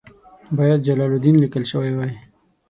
باید 0.57 0.79
جلال 0.87 1.11
الدین 1.13 1.35
لیکل 1.41 1.63
شوی 1.71 1.93
وای. 1.95 2.11